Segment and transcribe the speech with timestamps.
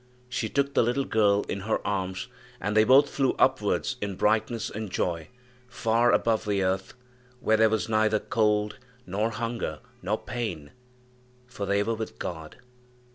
[0.29, 2.27] She took the little girl in her arms,
[2.59, 5.27] and they both flew upwards in brightness and joy
[5.67, 6.95] far above the earth,
[7.39, 10.71] where there was neither cold nor hunger nor pain,
[11.45, 12.55] for they were with God.